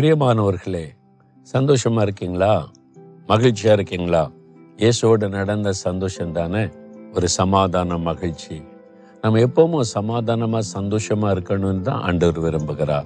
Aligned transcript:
பிரியமானவர்களே 0.00 0.86
சந்தோஷமா 1.52 2.00
இருக்கீங்களா? 2.00 2.68
மகிழ்ச்சியா 3.28 3.72
இருக்கீங்களா? 3.72 4.30
இயேசுவோடு 4.76 5.28
நடந்த 5.28 5.72
சந்தோஷம் 5.72 6.32
தானே? 6.32 6.68
ஒரு 7.14 7.28
சமாதான 7.28 7.98
மகிழ்ச்சி. 7.98 8.62
நம்ம 9.22 9.38
எப்பவும் 9.38 9.80
சமாதானமாக 9.80 10.62
சந்தோஷமாக 10.62 11.40
இருக்கணும்னு 11.40 11.80
தான் 11.80 12.00
ஆண்டவர் 12.00 12.40
விரும்புகிறார். 12.40 13.04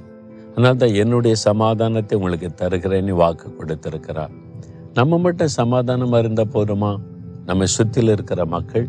அதனால 0.50 0.74
தான் 0.74 0.94
என்னுடைய 0.94 1.36
சமாதானத்தை 1.36 2.18
உங்களுக்கு 2.18 2.66
தருகிறேன்னு 2.66 3.10
வாக்கு 3.10 3.56
கொடுத்துருக்கிறார். 3.58 4.30
நம்ம 4.94 5.18
மட்டும் 5.18 5.48
சமாதானமாக 5.48 6.18
இருந்தால் 6.18 6.52
போதுமா? 6.52 6.98
நம்ம 7.46 7.64
சுற்றில 7.78 8.10
இருக்கிற 8.10 8.46
மக்கள் 8.46 8.88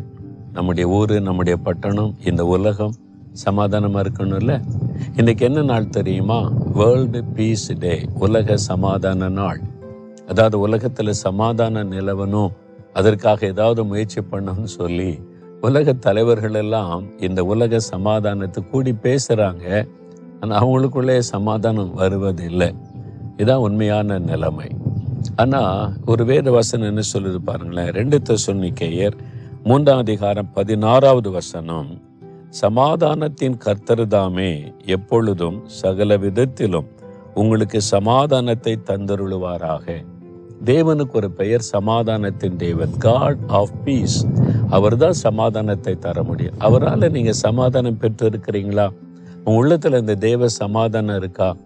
நம்முடைய 0.52 0.88
ஊர் 0.88 1.22
நம்முடைய 1.22 1.58
பட்டணம் 1.58 2.16
இந்த 2.24 2.46
உலகம் 2.46 2.94
சமாதானமாக 3.32 4.08
இருக்கணும்ல? 4.08 4.62
இன்னைக்கு 5.16 5.44
என்ன 5.44 5.62
நாள் 5.62 5.88
தெரியுமா? 5.88 6.52
வேர்ல்டு 6.78 7.20
பீஸ் 7.36 7.66
டே 7.78 7.92
உலக 8.24 8.56
சமாதான 8.56 9.28
நாள். 9.28 9.60
அதாவது 10.28 10.58
உலகத்தில் 10.58 11.12
சமாதான 11.26 11.82
நிலவணும். 11.84 12.52
அதற்காக 12.92 13.46
ஏதாவது 13.46 13.84
முயற்சி 13.84 14.20
பண்ணணும்னு 14.20 14.70
சொல்லி 14.78 15.18
உலக 15.60 15.92
தலைவர்கள் 15.92 16.54
எல்லாம் 16.54 17.02
இந்த 17.20 17.44
உலக 17.44 17.78
சமாதானத்தை 17.78 18.60
கூடி 18.70 18.92
பேசுகிறாங்க 19.06 19.64
ஆனால் 20.40 20.58
அவங்களுக்குள்ளே 20.60 21.18
சமாதானம் 21.18 21.94
வருவதில்லை. 21.94 22.70
இதான் 23.36 23.64
உண்மையான 23.68 24.18
நிலைமை. 24.18 24.68
ஆனால் 25.36 25.92
ஒரு 26.06 26.24
வேத 26.24 26.50
வசனம் 26.50 26.88
என்ன 26.88 27.02
சொல்லுது 27.12 27.40
பாருங்களேன். 27.50 27.90
ரெண்டு 27.98 28.20
தசுன்னிக்கையர் 28.28 29.18
மூன்றாம் 29.64 29.98
அதிகாரம் 29.98 30.52
பதினாறாவது 30.52 31.30
வசனம். 31.30 31.90
சமாதானத்தின் 32.58 33.56
கர்த்தர்தாமே 33.64 34.52
எப்பொழுதும் 34.86 35.58
சகல 35.66 36.16
விதத்திலும் 36.16 36.88
உங்களுக்கு 37.34 37.80
சமாதானத்தை 37.80 38.72
தந்தருளுவாராக. 38.90 39.86
தேவனுக்கு 40.64 41.10
ஒரு 41.10 41.30
பெயர் 41.30 41.64
சமாதானத்தின் 41.74 42.56
தேவன் 42.56 42.96
காட் 42.98 43.38
ஆஃப் 43.46 43.76
பீஸ் 43.84 44.18
அவர் 44.70 44.96
தான் 44.96 45.18
சமாதானத்தை 45.26 45.94
தர 45.98 46.22
முடியும் 46.22 46.58
அவரால் 46.58 47.06
நீங்கள் 47.10 47.40
சமாதானம் 47.46 47.98
பெற்று 47.98 48.30
இருக்கிறீங்களா 48.30 48.86
உள்ளத்தில் 49.44 49.92
இந்த 49.92 50.14
தேவ 50.14 50.48
சமாதானம் 50.48 51.16
இருக்கா? 51.16 51.56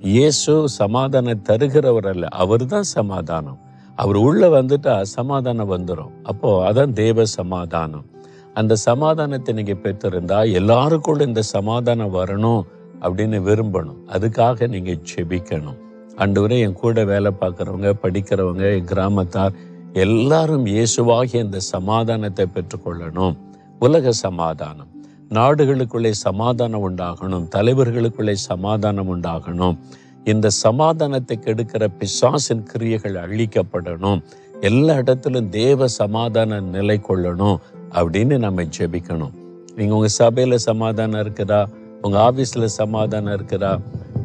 இயேசு 0.00 0.68
சமாதானம் 0.68 1.44
தருகிறவர் 1.48 2.08
அல்ல 2.12 2.26
அவர் 2.26 2.64
தான் 2.66 2.88
சமாதானம். 2.96 3.60
அவர் 3.94 4.16
உள்ளே 4.16 4.48
வந்துட்டா 4.48 5.02
சமாதானம் 5.02 5.70
வந்துடும் 5.70 6.12
அப்போது 6.22 6.64
அதான் 6.68 6.92
தேவ 6.92 7.24
சமாதானம். 7.24 8.06
அந்த 8.54 8.74
சமாதானத்தை 8.74 9.54
நீங்க 9.54 9.72
பெற்றிருந்தா 9.72 10.38
எல்லாருக்குள்ள 10.60 11.20
இந்த 11.20 11.42
சமாதானம் 11.42 12.14
வரணும் 12.14 12.62
அப்படின்னு 13.00 13.38
விரும்பணும். 13.48 14.00
அதுக்காக 14.06 14.68
நீங்க 14.68 14.92
செபிக்கணும் 15.12 15.78
அன்றுவரை 16.16 16.60
என் 16.60 16.72
கூட 16.72 17.04
வேலை 17.04 17.32
பார்க்குறவங்க 17.40 17.92
படிக்கிறவங்க 18.02 18.64
என் 18.76 18.84
கிராமத்தார் 18.84 19.52
எல்லாரும் 19.92 20.66
இயேசுவாகி 20.66 21.34
இந்த 21.34 21.58
சமாதானத்தை 21.58 22.46
பெற்றுக்கொள்ளணும். 22.54 23.36
உலக 23.78 24.12
சமாதானம். 24.12 24.90
நாடுகளுக்குள்ளே 25.28 26.10
சமாதானம் 26.10 26.84
உண்டாகணும். 26.88 27.44
தலைவர்களுக்குள்ளே 27.54 28.32
சமாதானம் 28.32 29.10
உண்டாகணும். 29.14 29.76
இந்த 30.24 30.48
சமாதானத்தை 30.48 31.38
கெடுக்கிற 31.40 31.88
பிசாசின் 31.98 32.62
கிரியைகள் 32.62 33.14
அழிக்கப்படணும். 33.14 34.22
எல்லா 34.60 34.96
இடத்திலும் 34.96 35.48
தேவ 35.48 35.88
சமாதானம் 35.88 36.68
நிலை 36.68 37.00
கொள்ளணும். 37.08 37.58
அப்படின்னு 38.00 38.36
நம்ம 38.46 38.64
ஜெபிக்கணும். 38.76 39.34
நீங்கள் 39.76 39.96
உங்கள் 39.98 40.16
சபையில் 40.20 40.64
சமாதானம் 40.68 41.22
இருக்குதா? 41.24 41.60
உங்கள் 42.04 42.22
ஆஃபீஸில் 42.28 42.74
சமாதானம் 42.80 43.34
இருக்குதா? 43.36 43.72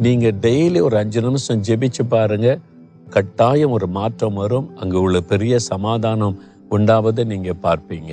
நீங்கள் 0.05 0.37
டெய்லி 0.45 0.79
ஒரு 0.87 0.97
அஞ்சு 1.01 1.21
நிமிஷம் 1.27 1.63
ஜெபிச்சு 1.67 2.03
பாருங்கள் 2.15 2.59
கட்டாயம் 3.15 3.73
ஒரு 3.77 3.87
மாற்றம் 3.97 4.39
வரும். 4.41 4.67
அங்கே 4.81 4.97
உள்ள 5.05 5.19
பெரிய 5.31 5.59
சமாதானம் 5.71 6.35
உண்டாவதை 6.75 7.23
நீங்கள் 7.33 7.61
பார்ப்பீங்க. 7.67 8.11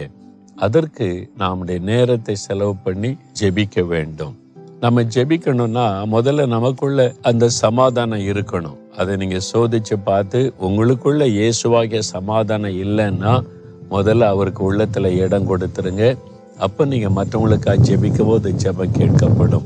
அதற்கு 0.64 1.06
நம்முடைய 1.40 1.78
நேரத்தை 1.90 2.34
செலவு 2.46 2.74
பண்ணி 2.84 3.10
ஜெபிக்க 3.40 3.86
வேண்டும். 3.92 4.34
நம்ம 4.84 5.02
ஜெபிக்கணும்னா 5.14 5.84
முதல்ல 6.14 6.46
நமக்குள்ள 6.54 7.00
அந்த 7.30 7.44
சமாதானம் 7.62 8.24
இருக்கணும். 8.30 8.78
அதை 8.98 9.12
நீங்கள் 9.22 9.46
சோதிச்சு 9.50 9.96
பார்த்து 10.08 10.40
உங்களுக்குள்ள 10.66 11.24
இயேசுவாகிய 11.38 12.02
சமாதானம் 12.14 12.78
இல்லைன்னா 12.84 13.32
முதல்ல 13.90 14.20
அவருக்கு 14.20 14.64
உள்ளத்தில் 14.64 15.18
இடம் 15.18 15.48
கொடுத்துருங்க. 15.50 16.18
அப்போ 16.58 16.84
நீங்கள் 16.84 17.12
மற்றவங்களுக்காக 17.12 17.76
ஜெபிக்கும் 17.88 18.26
போது 18.26 18.52
ஜெபம் 18.52 18.96
கேட்கப்படும். 18.98 19.62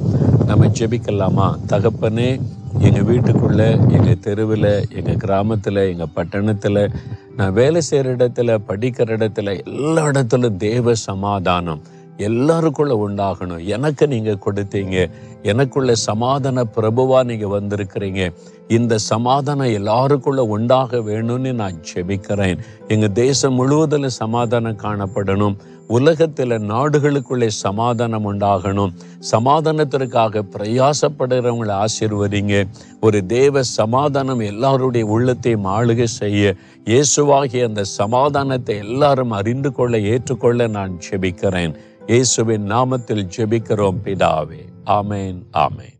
நம்ம 0.47 0.67
ஜெபிக்கலாமா? 0.67 1.57
தகப்பனே 1.67 2.41
எங்கள் 2.79 3.03
வீட்டுக்குள்ளே 3.03 3.71
எங்கள் 3.71 4.19
தெருவில் 4.19 4.89
எங்கள் 4.95 5.17
கிராமத்தில் 5.17 5.77
எங்கள் 5.77 6.15
பட்டணத்தில் 6.15 6.91
நான் 7.37 7.53
வேலை 7.53 7.81
செய்கிற 7.81 8.17
இடத்துல 8.17 8.59
படிக்கிற 8.69 9.17
இடத்துல 9.17 9.65
எல்லா 9.65 10.05
இடத்துலும் 10.05 10.57
தேவ 10.57 10.95
சமாதானம் 10.95 11.83
எல்லாருக்குள்ள 12.17 12.93
உண்டாகணும். 13.07 13.65
எனக்கு 13.65 14.09
நீங்கள் 14.09 14.43
கொடுத்தீங்க. 14.47 15.11
எனக்குள்ள 15.43 15.95
சமாதான 15.95 16.65
பிரபுவா 16.77 17.25
நீங்கள் 17.25 17.61
வந்திருக்கிறீங்க. 17.61 18.33
இந்த 18.69 18.99
சமாதானம் 18.99 19.67
எல்லாருக்குள்ள 19.67 20.41
உண்டாக 20.41 20.97
வேணும்னு 20.97 21.53
நான் 21.53 21.83
ஜெபிக்கிறேன். 21.95 22.59
எங்கள் 22.89 23.13
தேசம் 23.13 23.55
முழுவதில் 23.55 24.07
சமாதானம் 24.07 24.77
காணப்படணும். 24.77 25.57
உலகத்தில் 25.87 26.51
நாடுகளுக்குள்ளே 26.51 27.47
சமாதானம் 27.47 28.27
உண்டாகணும். 28.33 28.93
சமாதானத்திற்காக 29.33 30.43
பிரயாசப்படுறவங்களை 30.53 31.85
ஆசிர்வதிங்க. 31.85 32.69
ஒரு 33.01 33.27
தேவ 33.27 33.63
சமாதானம் 33.63 34.41
எல்லாருடைய 34.41 35.07
உள்ளத்தையும் 35.07 35.65
ஆளுகை 35.65 36.05
செய்ய. 36.05 36.55
இயேசுவாகிய 36.85 37.67
அந்த 37.67 37.85
சமாதானத்தை 37.85 38.77
எல்லாரும் 38.77 39.31
அறிந்து 39.31 39.73
கொள்ள 39.73 39.99
ஏற்றுக்கொள்ள 39.99 40.67
நான் 40.67 40.99
ஜெபிக்கிறேன். 41.11 41.75
இயேசுவின் 42.07 42.71
நாமத்தில் 42.73 43.29
ஜெபிக்கிறோம் 43.37 44.01
பிதாவே. 44.05 44.63
ஆமேன் 44.85 45.41
ஆமேன். 45.53 45.97